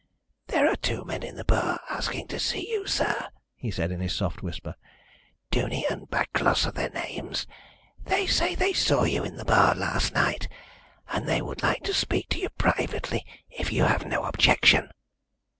"There 0.47 0.67
are 0.67 0.75
two 0.75 1.05
men 1.05 1.21
in 1.21 1.35
the 1.35 1.45
bar 1.45 1.79
asking 1.87 2.27
to 2.29 2.39
see 2.39 2.67
you, 2.71 2.87
sir," 2.87 3.27
he 3.55 3.69
said, 3.69 3.91
in 3.91 3.99
his 3.99 4.15
soft 4.15 4.41
whisper. 4.41 4.73
"Duney 5.51 5.83
and 5.91 6.09
Backlos 6.09 6.65
are 6.65 6.71
their 6.71 6.89
names. 6.89 7.45
They 8.03 8.25
say 8.25 8.55
they 8.55 8.73
saw 8.73 9.03
you 9.03 9.23
in 9.23 9.35
the 9.35 9.45
bar 9.45 9.75
last 9.75 10.15
night, 10.15 10.47
and 11.09 11.27
they 11.27 11.39
would 11.43 11.61
like 11.61 11.83
to 11.83 11.93
speak 11.93 12.29
to 12.29 12.39
you 12.39 12.49
privately, 12.49 13.23
if 13.51 13.71
you 13.71 13.83
have 13.83 14.03
no 14.07 14.23
objection." 14.23 14.89